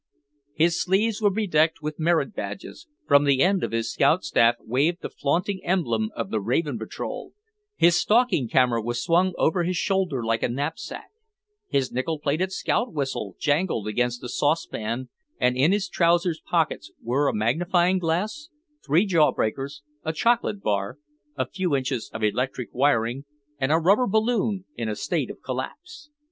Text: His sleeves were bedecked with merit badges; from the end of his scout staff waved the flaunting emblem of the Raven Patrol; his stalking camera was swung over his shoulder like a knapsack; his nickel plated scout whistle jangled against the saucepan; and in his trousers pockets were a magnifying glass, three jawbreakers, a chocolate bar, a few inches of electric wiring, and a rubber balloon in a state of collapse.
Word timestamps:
His 0.55 0.81
sleeves 0.81 1.21
were 1.21 1.29
bedecked 1.29 1.83
with 1.83 1.99
merit 1.99 2.33
badges; 2.33 2.87
from 3.07 3.23
the 3.23 3.43
end 3.43 3.63
of 3.63 3.71
his 3.71 3.93
scout 3.93 4.23
staff 4.23 4.55
waved 4.59 5.03
the 5.03 5.11
flaunting 5.11 5.63
emblem 5.63 6.09
of 6.15 6.31
the 6.31 6.39
Raven 6.41 6.79
Patrol; 6.79 7.33
his 7.75 7.97
stalking 7.97 8.49
camera 8.49 8.81
was 8.81 9.03
swung 9.03 9.33
over 9.37 9.61
his 9.61 9.77
shoulder 9.77 10.23
like 10.25 10.41
a 10.41 10.49
knapsack; 10.49 11.11
his 11.67 11.91
nickel 11.91 12.17
plated 12.17 12.51
scout 12.51 12.91
whistle 12.91 13.35
jangled 13.39 13.87
against 13.87 14.21
the 14.21 14.27
saucepan; 14.29 15.09
and 15.39 15.55
in 15.55 15.71
his 15.71 15.87
trousers 15.87 16.41
pockets 16.43 16.91
were 17.03 17.27
a 17.27 17.35
magnifying 17.35 17.99
glass, 17.99 18.49
three 18.83 19.05
jawbreakers, 19.05 19.83
a 20.03 20.11
chocolate 20.13 20.63
bar, 20.63 20.97
a 21.37 21.45
few 21.45 21.75
inches 21.75 22.09
of 22.11 22.23
electric 22.23 22.73
wiring, 22.73 23.25
and 23.59 23.71
a 23.71 23.77
rubber 23.77 24.07
balloon 24.07 24.65
in 24.75 24.89
a 24.89 24.95
state 24.95 25.29
of 25.29 25.43
collapse. 25.43 26.09